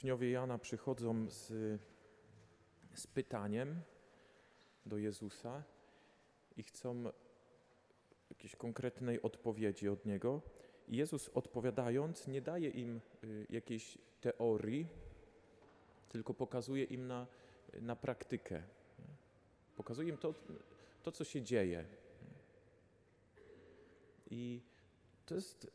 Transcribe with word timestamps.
Uczniowie 0.00 0.30
Jana 0.30 0.58
przychodzą 0.58 1.30
z, 1.30 1.48
z 2.94 3.06
pytaniem 3.06 3.80
do 4.86 4.98
Jezusa 4.98 5.62
i 6.56 6.62
chcą 6.62 7.04
jakiejś 8.30 8.56
konkretnej 8.56 9.22
odpowiedzi 9.22 9.88
od 9.88 10.06
Niego. 10.06 10.42
I 10.88 10.96
Jezus 10.96 11.28
odpowiadając 11.28 12.26
nie 12.26 12.40
daje 12.40 12.70
im 12.70 13.00
y, 13.24 13.46
jakiejś 13.50 13.98
teorii, 14.20 14.86
tylko 16.08 16.34
pokazuje 16.34 16.84
im 16.84 17.06
na, 17.06 17.26
na 17.80 17.96
praktykę. 17.96 18.62
Pokazuje 19.76 20.08
im 20.08 20.18
to, 20.18 20.34
to, 21.02 21.12
co 21.12 21.24
się 21.24 21.42
dzieje. 21.42 21.84
I 24.30 24.60
to 25.26 25.34
jest 25.34 25.70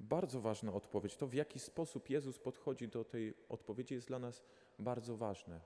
bardzo 0.00 0.40
ważna 0.40 0.72
odpowiedź. 0.72 1.16
To, 1.16 1.26
w 1.26 1.34
jaki 1.34 1.58
sposób 1.58 2.10
Jezus 2.10 2.38
podchodzi 2.38 2.88
do 2.88 3.04
tej 3.04 3.34
odpowiedzi, 3.48 3.94
jest 3.94 4.08
dla 4.08 4.18
nas 4.18 4.42
bardzo 4.78 5.16
ważne. 5.16 5.60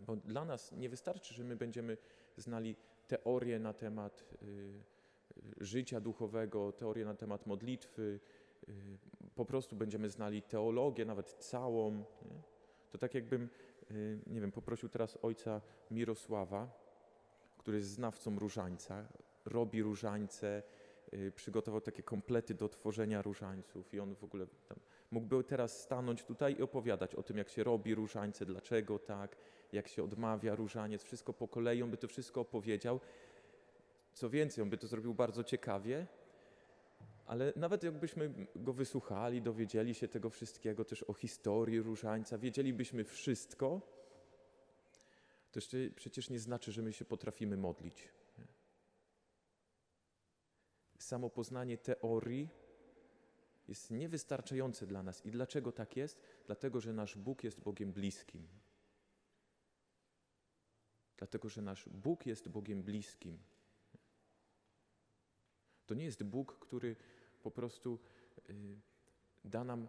Bo 0.00 0.16
dla 0.16 0.44
nas 0.44 0.72
nie 0.72 0.88
wystarczy, 0.88 1.34
że 1.34 1.44
my 1.44 1.56
będziemy 1.56 1.96
znali 2.36 2.76
teorię 3.08 3.58
na 3.58 3.72
temat 3.72 4.24
y, 4.42 4.46
y, 4.46 5.64
życia 5.64 6.00
duchowego, 6.00 6.72
teorię 6.72 7.04
na 7.04 7.14
temat 7.14 7.46
modlitwy, 7.46 8.20
y, 8.68 8.98
po 9.34 9.44
prostu 9.44 9.76
będziemy 9.76 10.10
znali 10.10 10.42
teologię, 10.42 11.04
nawet 11.04 11.32
całą. 11.32 11.90
Nie? 11.96 12.42
To 12.90 12.98
tak 12.98 13.14
jakbym, 13.14 13.48
y, 13.90 14.20
nie 14.26 14.40
wiem, 14.40 14.52
poprosił 14.52 14.88
teraz 14.88 15.18
ojca 15.22 15.60
Mirosława, 15.90 16.88
który 17.58 17.76
jest 17.76 17.90
znawcą 17.90 18.38
różańca, 18.38 19.08
robi 19.44 19.82
różańce, 19.82 20.62
przygotował 21.34 21.80
takie 21.80 22.02
komplety 22.02 22.54
do 22.54 22.68
tworzenia 22.68 23.22
różańców 23.22 23.94
i 23.94 24.00
on 24.00 24.14
w 24.14 24.24
ogóle 24.24 24.46
tam 24.68 24.78
mógłby 25.10 25.44
teraz 25.44 25.82
stanąć 25.82 26.24
tutaj 26.24 26.56
i 26.58 26.62
opowiadać 26.62 27.14
o 27.14 27.22
tym, 27.22 27.38
jak 27.38 27.48
się 27.48 27.64
robi 27.64 27.94
różańce, 27.94 28.46
dlaczego 28.46 28.98
tak, 28.98 29.36
jak 29.72 29.88
się 29.88 30.04
odmawia 30.04 30.54
różaniec, 30.54 31.02
wszystko 31.02 31.32
po 31.32 31.48
kolei, 31.48 31.82
on 31.82 31.90
by 31.90 31.96
to 31.96 32.08
wszystko 32.08 32.40
opowiedział. 32.40 33.00
Co 34.12 34.30
więcej, 34.30 34.62
on 34.62 34.70
by 34.70 34.78
to 34.78 34.86
zrobił 34.86 35.14
bardzo 35.14 35.44
ciekawie, 35.44 36.06
ale 37.26 37.52
nawet 37.56 37.82
jakbyśmy 37.82 38.46
go 38.56 38.72
wysłuchali, 38.72 39.42
dowiedzieli 39.42 39.94
się 39.94 40.08
tego 40.08 40.30
wszystkiego, 40.30 40.84
też 40.84 41.02
o 41.02 41.14
historii 41.14 41.80
różańca, 41.80 42.38
wiedzielibyśmy 42.38 43.04
wszystko, 43.04 43.80
to 45.52 45.58
jeszcze 45.58 45.76
przecież 45.96 46.30
nie 46.30 46.40
znaczy, 46.40 46.72
że 46.72 46.82
my 46.82 46.92
się 46.92 47.04
potrafimy 47.04 47.56
modlić 47.56 48.08
samo 51.08 51.30
poznanie 51.30 51.78
teorii 51.78 52.48
jest 53.68 53.90
niewystarczające 53.90 54.86
dla 54.86 55.02
nas. 55.02 55.26
I 55.26 55.30
dlaczego 55.30 55.72
tak 55.72 55.96
jest? 55.96 56.20
Dlatego, 56.46 56.80
że 56.80 56.92
nasz 56.92 57.16
Bóg 57.16 57.44
jest 57.44 57.60
Bogiem 57.60 57.92
bliskim. 57.92 58.48
Dlatego, 61.16 61.48
że 61.48 61.62
nasz 61.62 61.88
Bóg 61.88 62.26
jest 62.26 62.48
Bogiem 62.48 62.82
bliskim. 62.82 63.38
To 65.86 65.94
nie 65.94 66.04
jest 66.04 66.22
Bóg, 66.22 66.58
który 66.58 66.96
po 67.42 67.50
prostu 67.50 67.98
y, 68.50 68.80
da 69.44 69.64
nam 69.64 69.88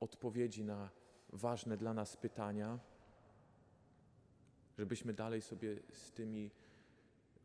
odpowiedzi 0.00 0.64
na 0.64 0.90
ważne 1.28 1.76
dla 1.76 1.94
nas 1.94 2.16
pytania, 2.16 2.78
żebyśmy 4.78 5.14
dalej 5.14 5.42
sobie 5.42 5.76
z 5.92 6.12
tymi 6.12 6.50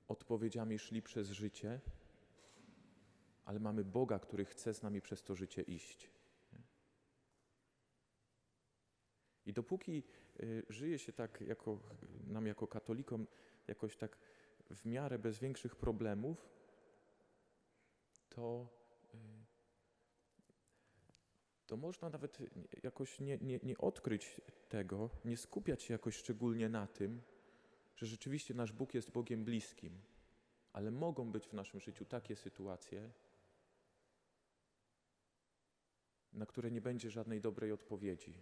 odpowiedziami 0.08 0.80
szli 0.80 1.02
przez 1.02 1.30
życie 1.30 1.81
ale 3.45 3.59
mamy 3.59 3.83
Boga, 3.83 4.19
który 4.19 4.45
chce 4.45 4.73
z 4.73 4.81
nami 4.81 5.01
przez 5.01 5.23
to 5.23 5.35
życie 5.35 5.61
iść. 5.61 6.09
I 9.45 9.53
dopóki 9.53 10.03
y, 10.39 10.63
żyje 10.69 10.99
się 10.99 11.13
tak 11.13 11.41
jako, 11.41 11.79
nam 12.27 12.47
jako 12.47 12.67
katolikom 12.67 13.27
jakoś 13.67 13.97
tak 13.97 14.17
w 14.69 14.85
miarę 14.85 15.19
bez 15.19 15.39
większych 15.39 15.75
problemów, 15.75 16.50
to, 18.29 18.67
y, 19.13 19.17
to 21.67 21.77
można 21.77 22.09
nawet 22.09 22.38
jakoś 22.83 23.19
nie, 23.19 23.38
nie, 23.38 23.59
nie 23.63 23.77
odkryć 23.77 24.41
tego, 24.69 25.09
nie 25.25 25.38
skupiać 25.38 25.83
się 25.83 25.94
jakoś 25.94 26.16
szczególnie 26.16 26.69
na 26.69 26.88
tym, 26.88 27.22
że 27.95 28.06
rzeczywiście 28.06 28.53
nasz 28.53 28.72
Bóg 28.72 28.94
jest 28.94 29.12
Bogiem 29.12 29.45
bliskim, 29.45 30.01
ale 30.73 30.91
mogą 30.91 31.31
być 31.31 31.47
w 31.47 31.53
naszym 31.53 31.79
życiu 31.79 32.06
takie 32.06 32.35
sytuacje, 32.35 33.12
na 36.35 36.46
które 36.46 36.72
nie 36.72 36.81
będzie 36.81 37.12
żadnej 37.12 37.41
dobrej 37.41 37.72
odpowiedzi, 37.72 38.34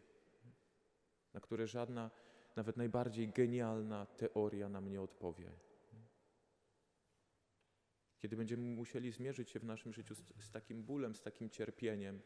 na 1.33 1.39
które 1.39 1.67
żadna, 1.67 2.11
nawet 2.55 2.77
najbardziej 2.77 3.29
genialna 3.29 4.05
teoria 4.05 4.69
nam 4.69 4.89
nie 4.89 5.01
odpowie. 5.01 5.51
Kiedy 8.17 8.37
będziemy 8.37 8.75
musieli 8.75 9.11
zmierzyć 9.11 9.49
się 9.49 9.59
w 9.59 9.63
naszym 9.63 9.93
życiu 9.93 10.15
z, 10.15 10.23
z 10.39 10.51
takim 10.51 10.83
bólem, 10.83 11.15
z 11.15 11.21
takim 11.21 11.49
cierpieniem, 11.49 12.21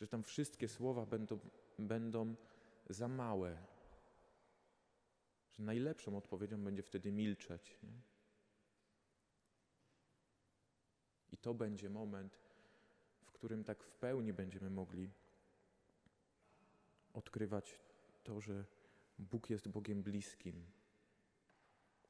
że 0.00 0.08
tam 0.08 0.22
wszystkie 0.22 0.68
słowa 0.68 1.06
będą, 1.06 1.38
będą 1.78 2.34
za 2.88 3.08
małe, 3.08 3.66
że 5.50 5.62
najlepszą 5.62 6.16
odpowiedzią 6.16 6.64
będzie 6.64 6.82
wtedy 6.82 7.12
milczeć. 7.12 7.78
Nie? 7.82 8.00
I 11.32 11.38
to 11.38 11.54
będzie 11.54 11.90
moment, 11.90 12.38
którym 13.44 13.64
tak 13.64 13.82
w 13.82 13.94
pełni 13.94 14.32
będziemy 14.32 14.70
mogli 14.70 15.10
odkrywać 17.12 17.78
to, 18.22 18.40
że 18.40 18.64
Bóg 19.18 19.50
jest 19.50 19.68
Bogiem 19.68 20.02
bliskim, 20.02 20.66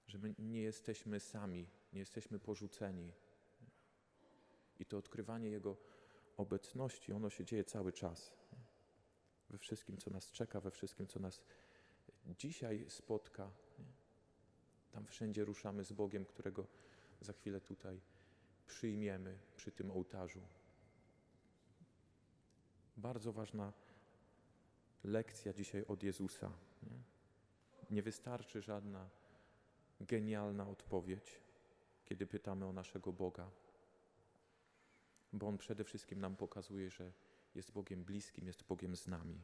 że 0.06 0.19
my 0.19 0.34
nie 0.39 0.62
jesteśmy 0.62 1.21
sami, 1.21 1.67
nie 1.93 1.99
jesteśmy 1.99 2.39
porzuceni. 2.39 3.12
I 4.78 4.87
to 4.87 4.99
odkrywanie 4.99 5.49
Jego 5.49 5.77
obecności, 6.37 7.12
ono 7.12 7.31
się 7.31 7.44
dzieje 7.44 7.65
cały 7.65 7.93
czas. 7.93 8.33
We 9.50 9.59
wszystkim, 9.59 9.99
co 9.99 10.11
nas 10.11 10.31
czeka, 10.31 10.61
we 10.61 10.71
wszystkim, 10.71 11.06
co 11.06 11.21
nas 11.21 11.41
dzisiaj 12.39 12.87
spotka. 12.89 13.50
Tam 14.91 15.06
wszędzie 15.06 15.44
ruszamy 15.44 15.84
z 15.84 15.93
Bogiem, 15.93 16.25
którego 16.25 16.67
za 17.21 17.33
chwilę 17.33 17.61
tutaj 17.61 18.00
przyjmiemy 18.67 19.39
przy 19.56 19.73
tym 19.73 19.91
ołtarzu. 19.91 20.41
Bardzo 22.97 23.32
ważna 23.32 23.72
lekcja 25.05 25.53
dzisiaj 25.53 25.84
od 25.88 26.03
Jezusa. 26.03 26.50
Nie, 26.82 26.99
nie 27.91 28.03
wystarczy 28.03 28.62
żadna 28.62 29.09
genialna 30.00 30.69
odpowiedź, 30.69 31.41
kiedy 32.05 32.27
pytamy 32.27 32.66
o 32.66 32.72
naszego 32.72 33.12
Boga, 33.12 33.50
bo 35.32 35.49
On 35.49 35.59
przede 35.59 35.84
wszystkim 35.84 36.21
nam 36.21 36.37
pokazuje, 36.37 36.91
że 36.91 37.12
jest 37.55 37.72
Bogiem 37.72 38.05
bliskim, 38.05 38.47
jest 38.47 38.62
Bogiem 38.62 38.97
z 38.97 39.06
nami. 39.06 39.41